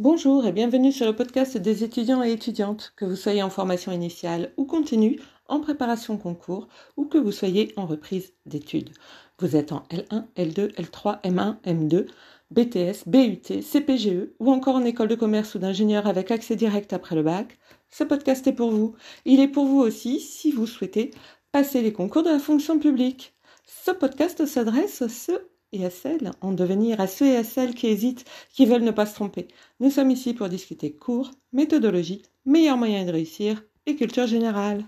[0.00, 3.92] Bonjour et bienvenue sur le podcast des étudiants et étudiantes, que vous soyez en formation
[3.92, 8.94] initiale ou continue, en préparation concours ou que vous soyez en reprise d'études.
[9.40, 12.06] Vous êtes en L1, L2, L3, M1, M2,
[12.50, 17.14] BTS, BUT, CPGE ou encore en école de commerce ou d'ingénieur avec accès direct après
[17.14, 17.58] le bac.
[17.90, 18.94] Ce podcast est pour vous.
[19.26, 21.10] Il est pour vous aussi si vous souhaitez
[21.52, 23.34] passer les concours de la fonction publique.
[23.66, 27.74] Ce podcast s'adresse à ceux et à celles en devenir, à ceux et à celles
[27.74, 29.48] qui hésitent, qui veulent ne pas se tromper.
[29.80, 34.84] Nous sommes ici pour discuter cours, méthodologie, meilleurs moyens de réussir et culture générale.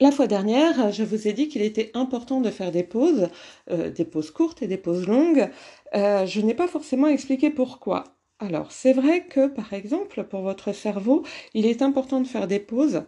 [0.00, 3.28] La fois dernière, je vous ai dit qu'il était important de faire des pauses,
[3.70, 5.50] euh, des pauses courtes et des pauses longues.
[5.94, 8.04] Euh, je n'ai pas forcément expliqué pourquoi.
[8.38, 12.60] Alors, c'est vrai que, par exemple, pour votre cerveau, il est important de faire des
[12.60, 13.02] pauses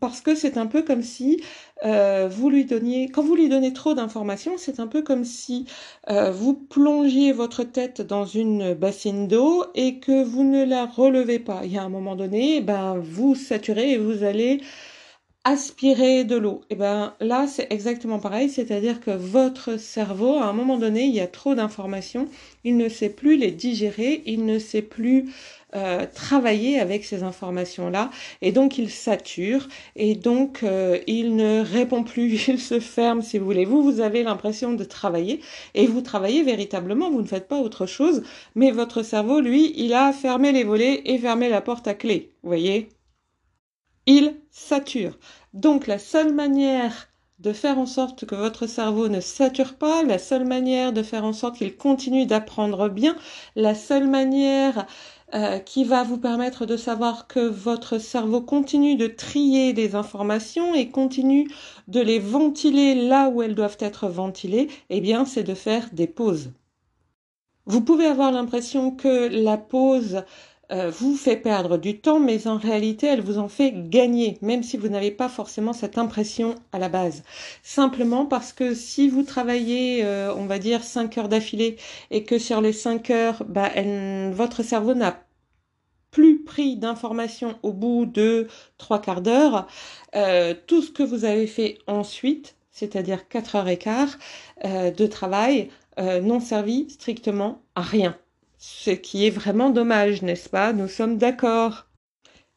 [0.00, 1.42] parce que c'est un peu comme si
[1.84, 5.66] euh, vous lui donniez, quand vous lui donnez trop d'informations, c'est un peu comme si
[6.10, 11.38] euh, vous plongiez votre tête dans une bassine d'eau et que vous ne la relevez
[11.38, 11.62] pas.
[11.64, 14.60] Il y a un moment donné, ben vous saturez et vous allez
[15.44, 16.62] aspirer de l'eau.
[16.70, 21.14] Et ben là, c'est exactement pareil, c'est-à-dire que votre cerveau, à un moment donné, il
[21.14, 22.28] y a trop d'informations,
[22.64, 25.32] il ne sait plus les digérer, il ne sait plus
[25.76, 28.10] euh, travailler avec ces informations-là,
[28.42, 33.38] et donc il sature, et donc euh, il ne répond plus, il se ferme, si
[33.38, 33.64] vous voulez.
[33.64, 35.40] Vous, vous avez l'impression de travailler,
[35.74, 38.22] et vous travaillez véritablement, vous ne faites pas autre chose,
[38.54, 42.32] mais votre cerveau, lui, il a fermé les volets et fermé la porte à clé,
[42.42, 42.88] vous voyez?
[44.06, 45.18] Il sature.
[45.52, 50.18] Donc la seule manière de faire en sorte que votre cerveau ne sature pas, la
[50.18, 53.14] seule manière de faire en sorte qu'il continue d'apprendre bien,
[53.56, 54.86] la seule manière
[55.34, 60.74] euh, qui va vous permettre de savoir que votre cerveau continue de trier les informations
[60.74, 61.48] et continue
[61.88, 66.06] de les ventiler là où elles doivent être ventilées, eh bien c'est de faire des
[66.06, 66.52] pauses.
[67.66, 70.22] Vous pouvez avoir l'impression que la pause
[70.72, 74.64] euh, vous fait perdre du temps, mais en réalité, elle vous en fait gagner, même
[74.64, 77.22] si vous n'avez pas forcément cette impression à la base.
[77.62, 81.76] Simplement parce que si vous travaillez, euh, on va dire, 5 heures d'affilée,
[82.10, 83.70] et que sur les 5 heures, bah,
[84.32, 85.22] votre cerveau n'a
[86.10, 88.48] plus pris d'informations au bout de
[88.78, 89.68] trois quarts d'heure,
[90.16, 94.18] euh, tout ce que vous avez fait ensuite, c'est-à-dire 4 heures et quart
[94.64, 98.16] de travail, n'ont servi strictement à rien.
[98.68, 100.72] Ce qui est vraiment dommage, n'est-ce pas?
[100.72, 101.86] Nous sommes d'accord.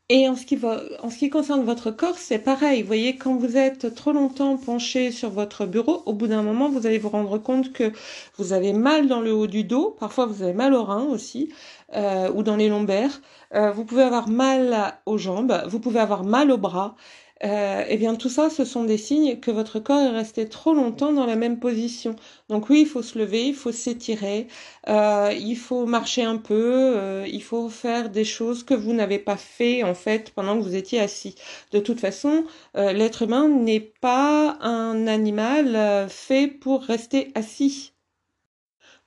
[0.09, 2.81] Et en ce, qui va, en ce qui concerne votre corps, c'est pareil.
[2.81, 6.67] Vous voyez, quand vous êtes trop longtemps penché sur votre bureau, au bout d'un moment,
[6.67, 7.91] vous allez vous rendre compte que
[8.37, 9.95] vous avez mal dans le haut du dos.
[9.99, 11.53] Parfois, vous avez mal aux reins aussi,
[11.95, 13.21] euh, ou dans les lombaires.
[13.53, 15.61] Euh, vous pouvez avoir mal aux jambes.
[15.67, 16.95] Vous pouvez avoir mal aux bras
[17.43, 20.73] euh, eh bien tout ça, ce sont des signes que votre corps est resté trop
[20.73, 22.15] longtemps dans la même position.
[22.49, 24.47] Donc oui, il faut se lever, il faut s'étirer,
[24.89, 29.19] euh, il faut marcher un peu, euh, il faut faire des choses que vous n'avez
[29.19, 31.35] pas fait en fait pendant que vous étiez assis.
[31.71, 32.45] De toute façon,
[32.75, 37.93] euh, l'être humain n'est pas un animal fait pour rester assis.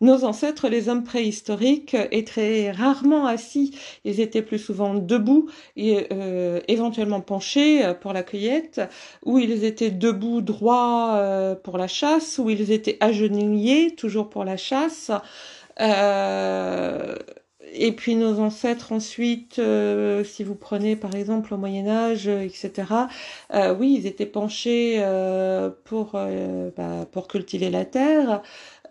[0.02, 3.78] Nos ancêtres, les hommes préhistoriques, étaient rarement assis.
[4.04, 8.80] Ils étaient plus souvent debout et euh, éventuellement penchés euh, pour la cueillette,
[9.24, 14.44] ou ils étaient debout droit euh, pour la chasse, ou ils étaient agenouillés toujours pour
[14.44, 15.12] la chasse.
[17.74, 19.60] et puis nos ancêtres ensuite,
[20.24, 22.72] si vous prenez par exemple au Moyen Âge, etc.,
[23.78, 25.00] oui, ils étaient penchés
[25.84, 26.12] pour,
[26.76, 28.42] bah, pour cultiver la terre.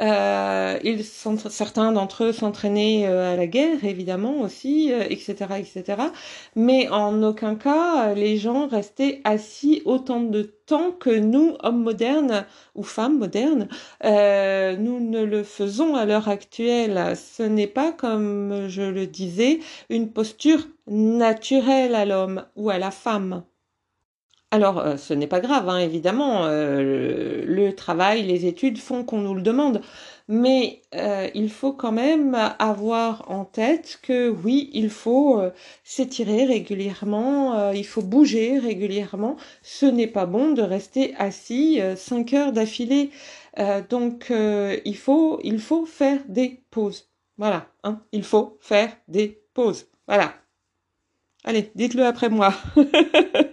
[0.02, 5.56] Euh, ils sont, certains d'entre eux s'entraînaient euh, à la guerre, évidemment aussi, etc., euh,
[5.58, 6.04] etc.
[6.56, 12.46] Mais en aucun cas, les gens restaient assis autant de temps que nous, hommes modernes
[12.74, 13.68] ou femmes modernes,
[14.04, 17.16] nous ne le faisons à l'heure actuelle.
[17.16, 19.60] Ce n'est pas, comme je le disais,
[19.90, 23.44] une posture naturelle à l'homme ou à la femme.
[24.54, 26.46] Alors, euh, ce n'est pas grave, hein, évidemment.
[26.46, 29.82] Euh, le travail, les études font qu'on nous le demande.
[30.28, 35.42] Mais euh, il faut quand même avoir en tête que oui, il faut
[35.84, 39.36] s'étirer régulièrement, il faut bouger régulièrement.
[39.62, 43.10] Ce n'est pas bon de rester assis cinq heures d'affilée.
[43.90, 47.10] donc, il, faut, il faut faire des pauses.
[47.38, 49.88] Voilà, hein, il faut faire des pauses.
[50.08, 50.34] Voilà.
[51.44, 52.54] Allez, dites-le après moi.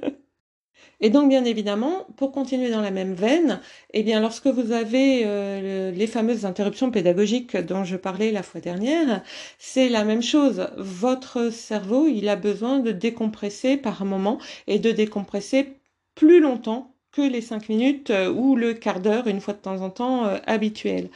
[1.00, 3.60] Et donc, bien évidemment, pour continuer dans la même veine,
[3.92, 8.60] eh bien, lorsque vous avez euh, les fameuses interruptions pédagogiques dont je parlais la fois
[8.60, 9.22] dernière,
[9.58, 10.68] c'est la même chose.
[10.76, 15.80] Votre cerveau, il a besoin de décompresser par moment et de décompresser
[16.16, 19.80] plus longtemps que les cinq minutes euh, ou le quart d'heure une fois de temps
[19.80, 21.08] en temps euh, habituel.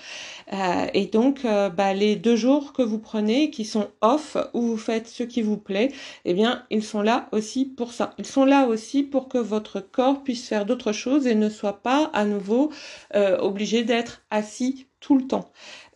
[0.52, 4.76] Euh, et donc, bah, les deux jours que vous prenez, qui sont off, où vous
[4.76, 5.92] faites ce qui vous plaît,
[6.24, 8.14] eh bien, ils sont là aussi pour ça.
[8.18, 11.82] Ils sont là aussi pour que votre corps puisse faire d'autres choses et ne soit
[11.82, 12.70] pas à nouveau
[13.14, 15.50] obligé d'être assis tout le temps.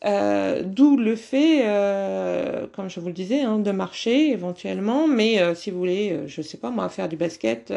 [0.04, 5.40] Euh, d'où le fait, euh, comme je vous le disais, hein, de marcher éventuellement, mais
[5.40, 7.72] euh, si vous voulez, je sais pas moi, faire du basket,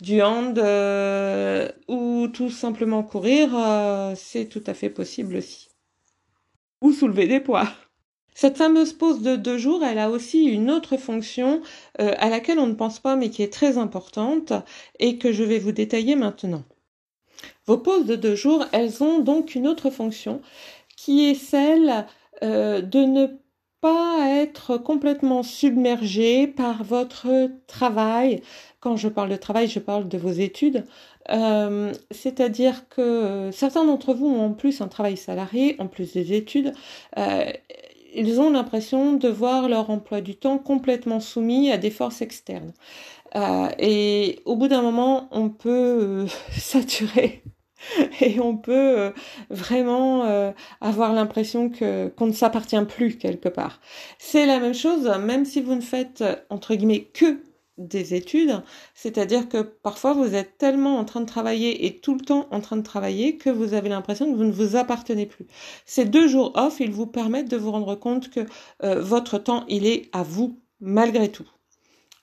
[0.00, 0.58] du hand
[1.88, 3.50] ou tout simplement courir,
[4.16, 5.68] c'est tout à fait possible aussi.
[6.82, 7.68] Ou soulever des poids.
[8.34, 11.62] Cette fameuse pause de deux jours, elle a aussi une autre fonction
[11.98, 14.52] à laquelle on ne pense pas mais qui est très importante
[14.98, 16.64] et que je vais vous détailler maintenant.
[17.66, 20.40] Vos pauses de deux jours, elles ont donc une autre fonction
[21.06, 22.04] qui est celle
[22.42, 23.26] euh, de ne
[23.80, 27.28] pas être complètement submergé par votre
[27.68, 28.42] travail.
[28.80, 30.84] Quand je parle de travail, je parle de vos études.
[31.30, 36.32] Euh, c'est-à-dire que certains d'entre vous ont en plus un travail salarié, en plus des
[36.32, 36.72] études.
[37.18, 37.44] Euh,
[38.12, 42.72] ils ont l'impression de voir leur emploi du temps complètement soumis à des forces externes.
[43.78, 47.44] et au bout d'un moment, on peut saturer
[48.20, 49.10] et on peut euh,
[49.50, 53.80] vraiment euh, avoir l'impression que qu'on ne s'appartient plus quelque part.
[54.18, 57.40] C'est la même chose, même si vous ne faites entre guillemets que
[57.78, 58.62] des études,
[58.94, 62.60] c'est-à-dire que parfois vous êtes tellement en train de travailler et tout le temps en
[62.60, 65.46] train de travailler que vous avez l'impression que vous ne vous appartenez plus.
[65.84, 68.40] Ces deux jours off, ils vous permettent de vous rendre compte que
[68.82, 71.46] euh, votre temps, il est à vous malgré tout.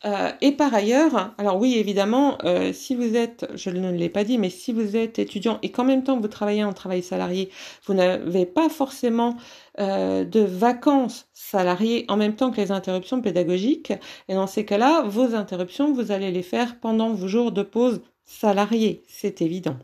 [0.06, 4.26] Euh, et par ailleurs, alors oui, évidemment, euh, si vous êtes, je ne l'ai pas
[4.26, 7.50] dit, mais si vous êtes étudiant et qu'en même temps vous travaillez en travail salarié,
[7.86, 9.38] vous n'avez pas forcément
[9.80, 13.94] euh, de vacances salariées en même temps que les interruptions pédagogiques.
[14.28, 18.02] Et dans ces cas-là, vos interruptions, vous allez les faire pendant vos jours de pause
[18.26, 19.78] salariés, c'est évident.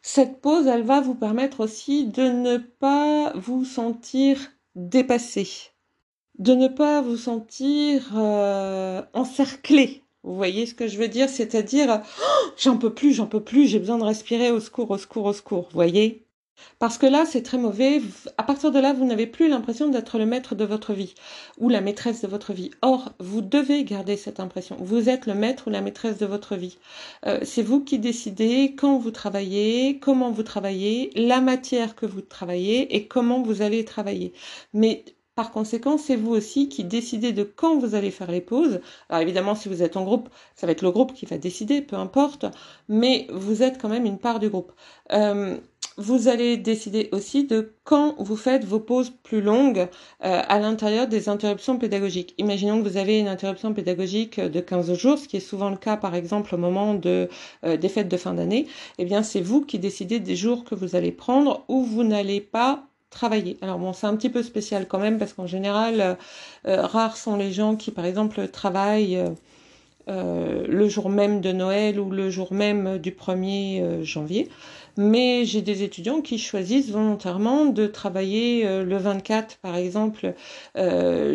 [0.00, 4.38] Cette pause, elle va vous permettre aussi de ne pas vous sentir
[4.74, 5.72] dépassé
[6.38, 10.02] de ne pas vous sentir euh, encerclé.
[10.22, 11.28] Vous voyez ce que je veux dire?
[11.28, 14.98] C'est-à-dire, oh, j'en peux plus, j'en peux plus, j'ai besoin de respirer, au secours, au
[14.98, 15.68] secours, au secours.
[15.70, 16.26] Vous voyez?
[16.78, 18.00] Parce que là, c'est très mauvais.
[18.38, 21.14] À partir de là, vous n'avez plus l'impression d'être le maître de votre vie
[21.58, 22.70] ou la maîtresse de votre vie.
[22.82, 24.76] Or, vous devez garder cette impression.
[24.80, 26.78] Vous êtes le maître ou la maîtresse de votre vie.
[27.26, 32.22] Euh, c'est vous qui décidez quand vous travaillez, comment vous travaillez, la matière que vous
[32.22, 34.32] travaillez et comment vous allez travailler.
[34.72, 35.04] Mais
[35.36, 38.80] par conséquent, c'est vous aussi qui décidez de quand vous allez faire les pauses.
[39.10, 41.82] Alors évidemment, si vous êtes en groupe, ça va être le groupe qui va décider,
[41.82, 42.46] peu importe,
[42.88, 44.72] mais vous êtes quand même une part du groupe.
[45.12, 45.58] Euh,
[45.98, 49.88] vous allez décider aussi de quand vous faites vos pauses plus longues
[50.24, 52.34] euh, à l'intérieur des interruptions pédagogiques.
[52.38, 55.76] Imaginons que vous avez une interruption pédagogique de 15 jours, ce qui est souvent le
[55.76, 57.26] cas par exemple au moment euh,
[57.62, 58.66] des fêtes de fin d'année.
[58.96, 62.40] Eh bien, c'est vous qui décidez des jours que vous allez prendre où vous n'allez
[62.40, 63.56] pas travailler.
[63.62, 66.14] Alors bon, c'est un petit peu spécial quand même parce qu'en général, euh,
[66.66, 69.22] euh, rares sont les gens qui, par exemple, travaillent
[70.08, 74.48] euh, le jour même de Noël ou le jour même du 1er janvier.
[74.98, 80.32] Mais j'ai des étudiants qui choisissent volontairement de travailler le 24, par exemple,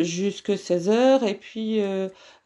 [0.00, 1.80] jusque 16 heures, et puis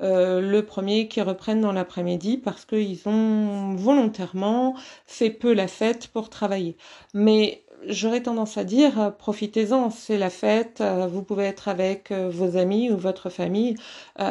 [0.00, 4.74] le premier qui reprennent dans l'après-midi parce qu'ils ont volontairement
[5.06, 6.76] fait peu la fête pour travailler.
[7.14, 12.10] Mais j'aurais tendance à dire, euh, profitez-en, c'est la fête, euh, vous pouvez être avec
[12.10, 13.76] euh, vos amis ou votre famille,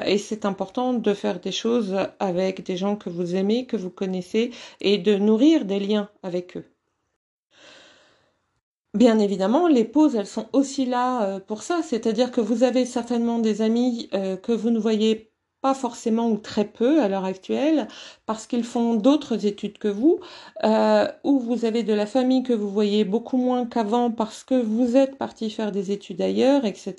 [0.05, 3.89] et c'est important de faire des choses avec des gens que vous aimez, que vous
[3.89, 6.65] connaissez, et de nourrir des liens avec eux.
[8.93, 13.39] Bien évidemment, les pauses, elles sont aussi là pour ça, c'est-à-dire que vous avez certainement
[13.39, 15.34] des amis que vous ne voyez
[15.65, 17.87] pas forcément ou très peu à l'heure actuelle,
[18.27, 20.19] parce qu'ils font d'autres études que vous,
[20.63, 24.53] euh, ou vous avez de la famille que vous voyez beaucoup moins qu'avant parce que
[24.53, 26.93] vous êtes parti faire des études ailleurs, etc.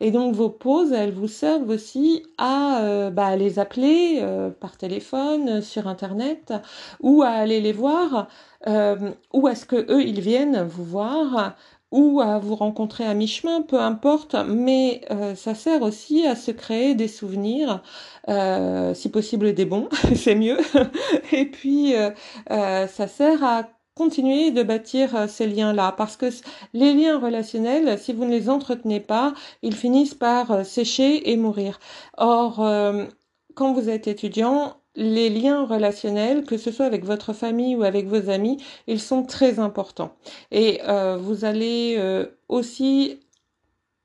[0.00, 4.78] Et donc vos pauses, elles vous servent aussi à euh, bah, les appeler euh, par
[4.78, 6.54] téléphone, sur Internet,
[7.00, 8.28] ou à aller les voir,
[8.66, 11.54] ou à ce que eux, ils viennent vous voir
[11.90, 16.50] ou à vous rencontrer à mi-chemin, peu importe, mais euh, ça sert aussi à se
[16.50, 17.82] créer des souvenirs,
[18.28, 20.58] euh, si possible des bons, c'est mieux,
[21.32, 22.10] et puis euh,
[22.86, 26.26] ça sert à continuer de bâtir ces liens-là, parce que
[26.72, 31.80] les liens relationnels, si vous ne les entretenez pas, ils finissent par sécher et mourir.
[32.16, 32.64] Or,
[33.54, 38.06] quand vous êtes étudiant, les liens relationnels, que ce soit avec votre famille ou avec
[38.06, 40.12] vos amis, ils sont très importants.
[40.50, 43.20] Et euh, vous allez euh, aussi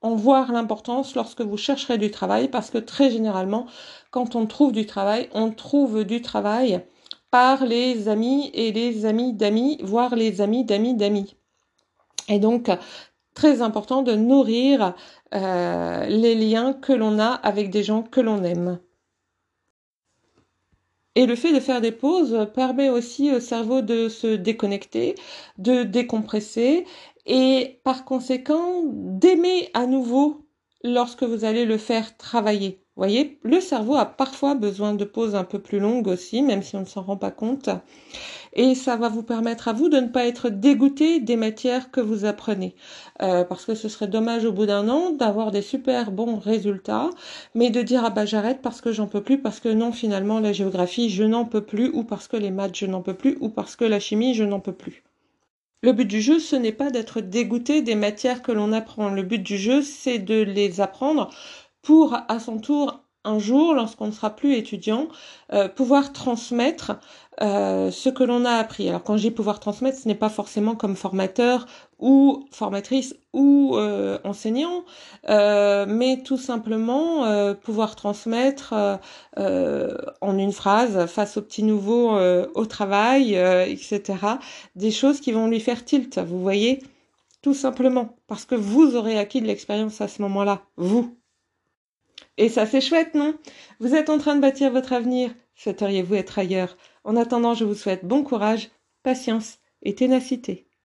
[0.01, 3.65] en voir l'importance lorsque vous chercherez du travail, parce que très généralement,
[4.11, 6.81] quand on trouve du travail, on trouve du travail
[7.31, 11.35] par les amis et les amis d'amis, voire les amis d'amis d'amis.
[12.29, 12.69] Et donc,
[13.33, 14.93] très important de nourrir
[15.33, 18.79] euh, les liens que l'on a avec des gens que l'on aime.
[21.15, 25.15] Et le fait de faire des pauses permet aussi au cerveau de se déconnecter,
[25.57, 26.85] de décompresser
[27.25, 30.47] et par conséquent d'aimer à nouveau
[30.83, 32.84] lorsque vous allez le faire travailler.
[32.95, 36.63] Vous voyez, le cerveau a parfois besoin de pauses un peu plus longues aussi, même
[36.63, 37.69] si on ne s'en rend pas compte.
[38.53, 41.99] Et ça va vous permettre à vous de ne pas être dégoûté des matières que
[41.99, 42.73] vous apprenez.
[43.21, 47.09] Euh, parce que ce serait dommage au bout d'un an d'avoir des super bons résultats,
[47.53, 50.39] mais de dire ah bah j'arrête parce que j'en peux plus, parce que non finalement
[50.39, 53.37] la géographie je n'en peux plus, ou parce que les maths je n'en peux plus,
[53.41, 55.03] ou parce que la chimie je n'en peux plus.
[55.81, 59.09] Le but du jeu, ce n'est pas d'être dégoûté des matières que l'on apprend.
[59.09, 61.29] Le but du jeu, c'est de les apprendre
[61.85, 65.07] pour à son tour un jour, lorsqu'on ne sera plus étudiant,
[65.53, 66.99] euh, pouvoir transmettre
[67.41, 68.87] euh, ce que l'on a appris.
[68.87, 71.65] Alors quand dis pouvoir transmettre, ce n'est pas forcément comme formateur
[71.99, 74.85] ou formatrice ou euh, enseignant,
[75.27, 78.73] mais tout simplement pouvoir transmettre
[79.35, 82.17] en une phrase face au petit nouveau
[82.53, 84.01] au travail, etc.
[84.75, 86.81] Des choses qui vont lui faire tilt, vous voyez,
[87.41, 91.17] tout simplement parce que vous aurez acquis de l'expérience à ce moment-là, vous.
[92.37, 93.37] Et ça, c'est chouette, non?
[93.79, 95.33] Vous êtes en train de bâtir votre avenir.
[95.55, 96.77] Souhaiteriez-vous être ailleurs?
[97.03, 98.69] En attendant, je vous souhaite bon courage,
[99.03, 100.64] patience et ténacité.